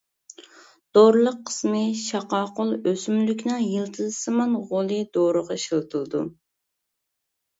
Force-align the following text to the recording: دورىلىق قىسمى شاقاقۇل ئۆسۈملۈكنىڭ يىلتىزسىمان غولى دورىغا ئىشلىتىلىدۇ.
دورىلىق 0.97 1.35
قىسمى 1.49 1.81
شاقاقۇل 2.03 2.71
ئۆسۈملۈكنىڭ 2.91 3.61
يىلتىزسىمان 3.65 4.57
غولى 4.71 4.97
دورىغا 5.19 5.59
ئىشلىتىلىدۇ. 5.61 6.23